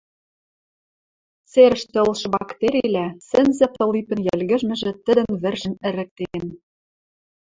[1.51, 6.43] Церӹштӹ ылшы бактерилӓ, сӹнзӓ тылипӹн йӹлгӹжмӹжӹ тӹдӹн вӹржӹм ӹрӹктен.